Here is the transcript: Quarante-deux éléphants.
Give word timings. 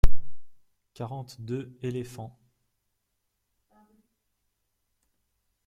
Quarante-deux 0.95 1.77
éléphants. 1.83 2.35